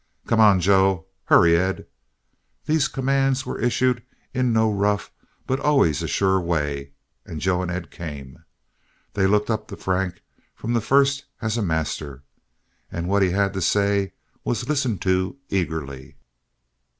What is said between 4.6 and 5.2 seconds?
rough